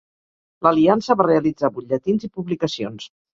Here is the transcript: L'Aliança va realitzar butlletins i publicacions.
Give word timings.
L'Aliança 0.67 1.15
va 1.19 1.27
realitzar 1.27 1.71
butlletins 1.77 2.27
i 2.29 2.31
publicacions. 2.41 3.07